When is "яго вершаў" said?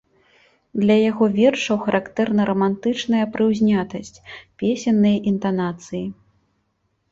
1.11-1.77